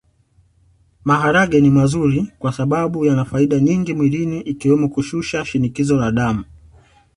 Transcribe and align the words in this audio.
Maharage 1.03 1.61
ni 1.61 1.69
mazuri 1.69 2.27
kwasababu 2.39 3.05
yana 3.05 3.25
faida 3.25 3.59
nyingi 3.59 3.93
mwilini 3.93 4.41
ikiwemo 4.41 4.89
kushusha 4.89 5.45
shinikizo 5.45 5.97
la 5.97 6.11
damu 6.11 6.45